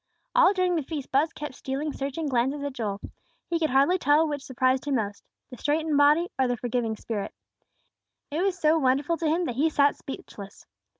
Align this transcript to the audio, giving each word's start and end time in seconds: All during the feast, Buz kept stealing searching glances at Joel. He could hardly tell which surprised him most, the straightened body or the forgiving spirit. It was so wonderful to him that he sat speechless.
All 0.33 0.51
during 0.51 0.75
the 0.75 0.81
feast, 0.81 1.11
Buz 1.11 1.31
kept 1.31 1.53
stealing 1.53 1.93
searching 1.93 2.25
glances 2.27 2.63
at 2.63 2.73
Joel. 2.73 2.99
He 3.51 3.59
could 3.59 3.69
hardly 3.69 3.99
tell 3.99 4.27
which 4.27 4.41
surprised 4.41 4.85
him 4.85 4.95
most, 4.95 5.23
the 5.51 5.57
straightened 5.59 5.95
body 5.95 6.27
or 6.39 6.47
the 6.47 6.57
forgiving 6.57 6.95
spirit. 6.95 7.31
It 8.31 8.41
was 8.41 8.57
so 8.59 8.79
wonderful 8.79 9.17
to 9.17 9.29
him 9.29 9.45
that 9.45 9.57
he 9.57 9.69
sat 9.69 9.95
speechless. 9.95 10.65